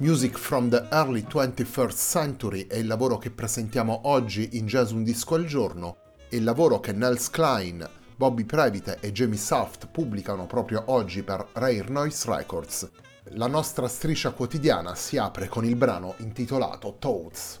[0.00, 5.02] Music from the Early 21st Century è il lavoro che presentiamo oggi in Jazz Un
[5.02, 5.98] Disco al Giorno,
[6.30, 11.46] e il lavoro che Nels Klein, Bobby Previte e Jamie Soft pubblicano proprio oggi per
[11.52, 12.90] Rare Noise Records.
[13.32, 17.60] La nostra striscia quotidiana si apre con il brano intitolato Toads.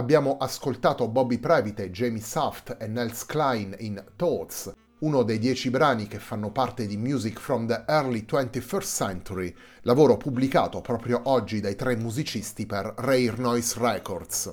[0.00, 6.06] Abbiamo ascoltato Bobby Previte, Jamie Saft e Nels Klein in Thoughts, uno dei dieci brani
[6.06, 11.76] che fanno parte di Music from the Early 21st Century, lavoro pubblicato proprio oggi dai
[11.76, 14.50] tre musicisti per Rare Noise Records.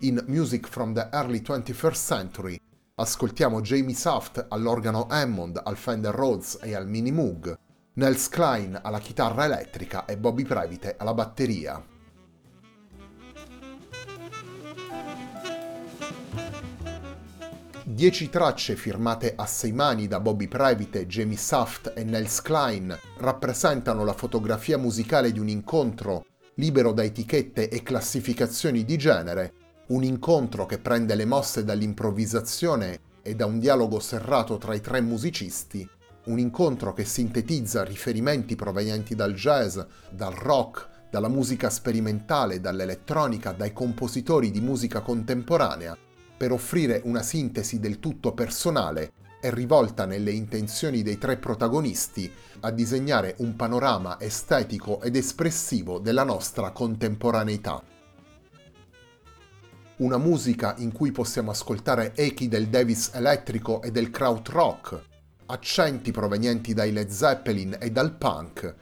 [0.00, 2.60] In Music from the Early 21st Century
[2.96, 7.58] ascoltiamo Jamie Saft all'organo Hammond, al Fender Rhodes e al Mini Moog,
[7.94, 11.89] Nels Klein alla chitarra elettrica e Bobby Previte alla batteria.
[18.00, 24.04] Dieci tracce firmate a sei mani da Bobby Previte, Jamie Saft e Nels Klein rappresentano
[24.04, 26.24] la fotografia musicale di un incontro
[26.54, 29.52] libero da etichette e classificazioni di genere,
[29.88, 35.02] un incontro che prende le mosse dall'improvvisazione e da un dialogo serrato tra i tre
[35.02, 35.86] musicisti,
[36.24, 39.78] un incontro che sintetizza riferimenti provenienti dal jazz,
[40.10, 45.94] dal rock, dalla musica sperimentale, dall'elettronica, dai compositori di musica contemporanea,
[46.40, 52.70] per offrire una sintesi del tutto personale e rivolta nelle intenzioni dei tre protagonisti a
[52.70, 57.82] disegnare un panorama estetico ed espressivo della nostra contemporaneità.
[59.96, 64.98] Una musica in cui possiamo ascoltare echi del Davis elettrico e del krautrock,
[65.44, 68.74] accenti provenienti dai Led Zeppelin e dal punk,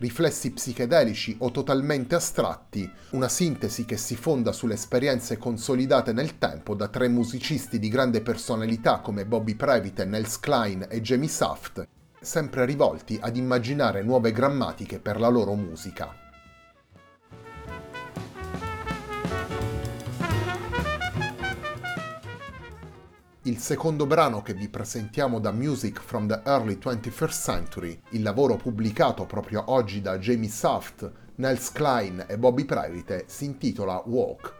[0.00, 6.74] riflessi psichedelici o totalmente astratti, una sintesi che si fonda sulle esperienze consolidate nel tempo
[6.74, 11.86] da tre musicisti di grande personalità come Bobby Previte, Nels Klein e Jamie Saft,
[12.18, 16.29] sempre rivolti ad immaginare nuove grammatiche per la loro musica.
[23.50, 28.54] Il secondo brano che vi presentiamo da Music from the Early 21st Century, il lavoro
[28.54, 34.59] pubblicato proprio oggi da Jamie Saft, Nels Klein e Bobby Previte, si intitola Walk.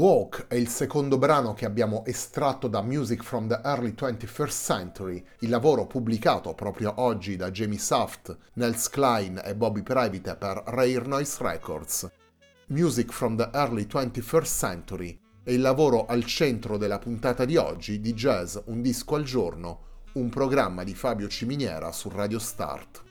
[0.00, 5.22] Walk è il secondo brano che abbiamo estratto da Music from the Early 21st Century,
[5.40, 11.02] il lavoro pubblicato proprio oggi da Jamie Soft, Nels Klein e Bobby Private per Rare
[11.04, 12.10] Noise Records.
[12.68, 18.00] Music from the Early 21st Century è il lavoro al centro della puntata di oggi
[18.00, 19.80] di Jazz Un disco al giorno,
[20.14, 23.02] un programma di Fabio Ciminiera su Radio Start.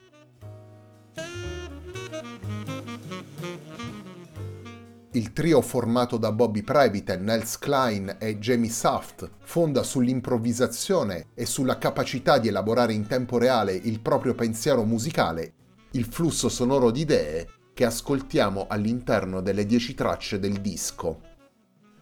[5.12, 11.78] Il trio formato da Bobby Private, Nels Klein e Jamie Saft fonda sull'improvvisazione e sulla
[11.78, 15.54] capacità di elaborare in tempo reale il proprio pensiero musicale,
[15.92, 21.22] il flusso sonoro di idee che ascoltiamo all'interno delle dieci tracce del disco.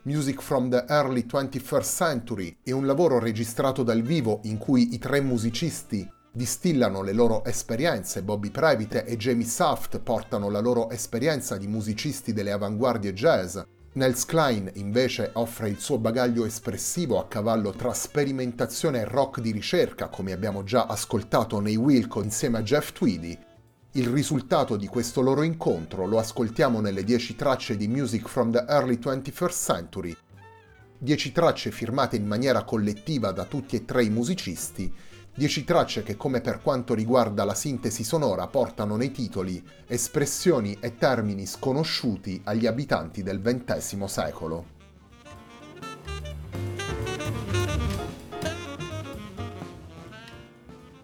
[0.02, 4.98] Music from the Early 21st Century è un lavoro registrato dal vivo in cui i
[4.98, 11.56] tre musicisti distillano le loro esperienze, Bobby Private e Jamie Saft portano la loro esperienza
[11.56, 13.58] di musicisti delle avanguardie jazz,
[13.98, 19.50] Nels Klein invece offre il suo bagaglio espressivo a cavallo tra sperimentazione e rock di
[19.50, 23.36] ricerca, come abbiamo già ascoltato nei Wilco insieme a Jeff Tweedy.
[23.92, 28.64] Il risultato di questo loro incontro lo ascoltiamo nelle 10 tracce di Music from the
[28.68, 30.16] Early 21st Century,
[31.00, 34.92] 10 tracce firmate in maniera collettiva da tutti e tre i musicisti
[35.38, 40.96] 10 tracce che come per quanto riguarda la sintesi sonora portano nei titoli espressioni e
[40.96, 44.66] termini sconosciuti agli abitanti del XX secolo.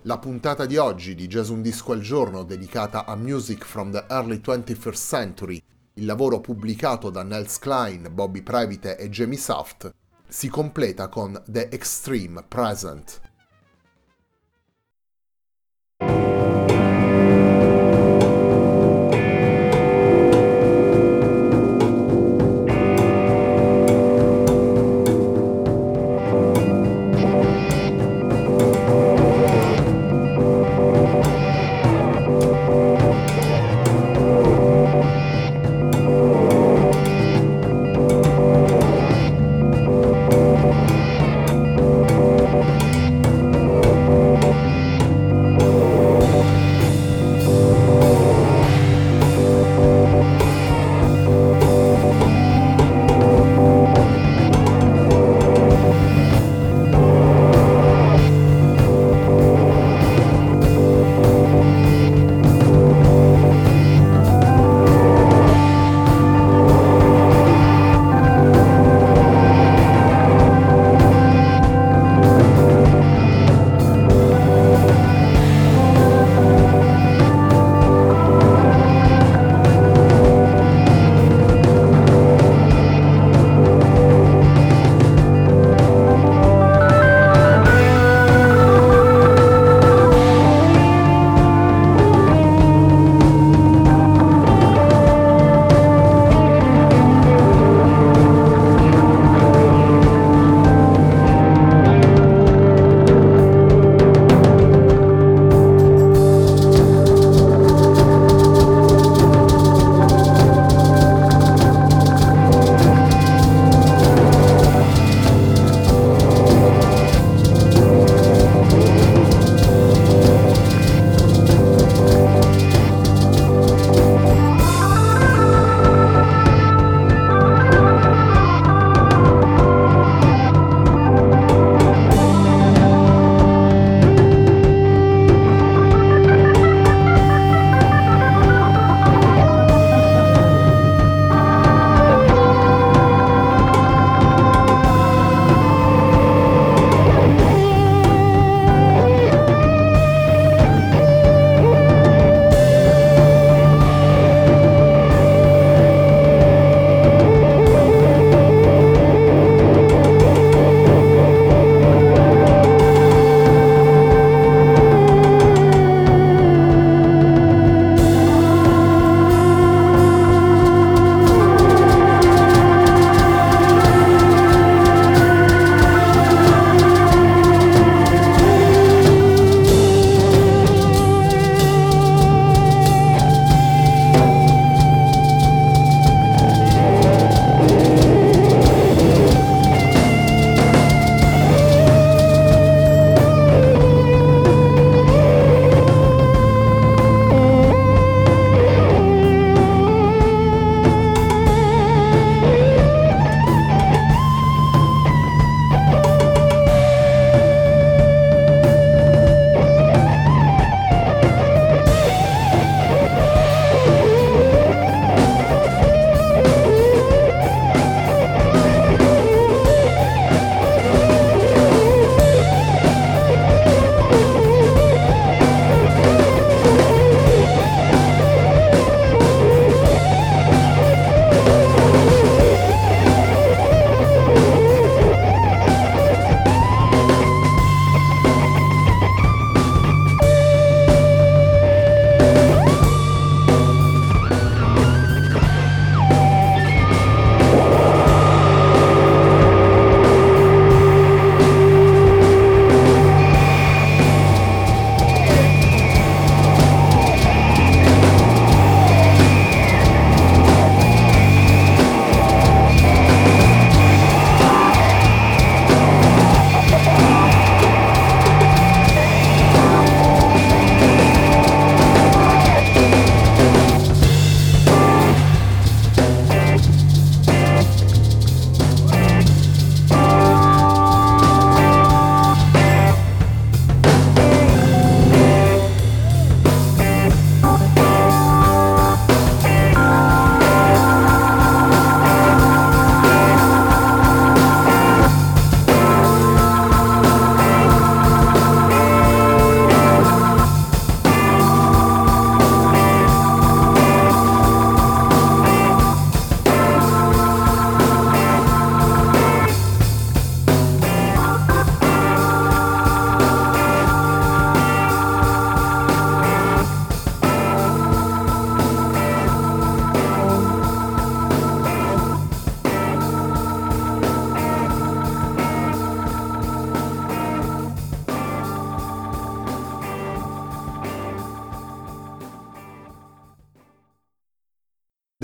[0.02, 4.04] La puntata di oggi di Jazz Un Disco al Giorno dedicata a Music from the
[4.08, 5.62] Early 21st Century,
[5.94, 9.94] il lavoro pubblicato da Nels Klein, Bobby Private e Jamie Soft,
[10.26, 13.20] si completa con The Extreme Present,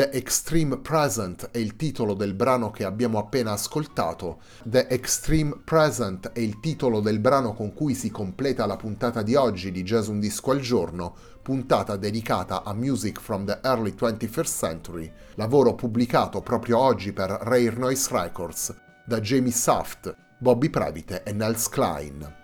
[0.00, 4.40] The Extreme Present è il titolo del brano che abbiamo appena ascoltato.
[4.64, 9.34] The Extreme Present è il titolo del brano con cui si completa la puntata di
[9.34, 14.56] oggi di Jazz Un Disco al Giorno, puntata dedicata a Music from the Early 21st
[14.58, 21.34] Century, lavoro pubblicato proprio oggi per Rare Noise Records da Jamie Saft, Bobby Previte e
[21.34, 22.39] Nels Klein.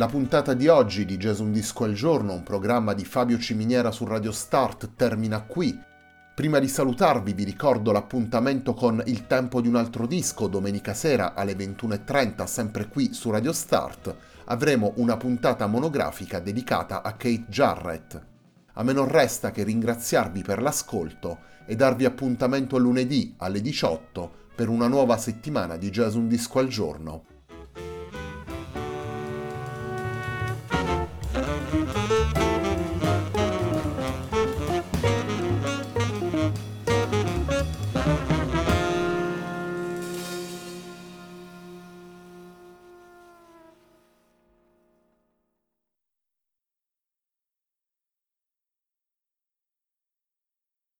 [0.00, 3.90] La puntata di oggi di Jazz Un Disco al Giorno, un programma di Fabio Ciminiera
[3.90, 5.78] su Radio Start, termina qui.
[6.34, 11.34] Prima di salutarvi vi ricordo l'appuntamento con Il tempo di un altro disco domenica sera
[11.34, 14.16] alle 21.30 sempre qui su Radio Start.
[14.46, 18.26] Avremo una puntata monografica dedicata a Kate Jarrett.
[18.72, 24.70] A me non resta che ringraziarvi per l'ascolto e darvi appuntamento lunedì alle 18 per
[24.70, 27.24] una nuova settimana di Jazz Un Disco al Giorno.